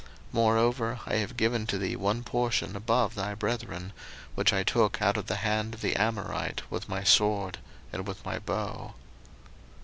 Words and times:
01:048:022 0.03 0.09
Moreover 0.33 0.99
I 1.05 1.13
have 1.17 1.37
given 1.37 1.67
to 1.67 1.77
thee 1.77 1.95
one 1.95 2.23
portion 2.23 2.75
above 2.75 3.13
thy 3.13 3.35
brethren, 3.35 3.93
which 4.33 4.51
I 4.51 4.63
took 4.63 4.99
out 4.99 5.15
of 5.15 5.27
the 5.27 5.35
hand 5.35 5.75
of 5.75 5.81
the 5.81 5.95
Amorite 5.95 6.63
with 6.71 6.89
my 6.89 7.03
sword 7.03 7.59
and 7.93 8.07
with 8.07 8.25
my 8.25 8.39
bow. 8.39 8.95